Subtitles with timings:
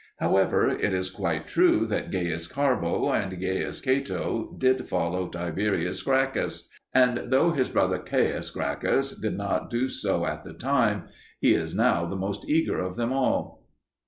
[0.17, 6.67] However, it is quite true that Gaius Carbo and Gaius Cato did follow Tiberius Gracchus;
[6.91, 11.03] and though his brother Caius Gracchus did not do so at the time,
[11.39, 13.67] he is now the most eager of them all.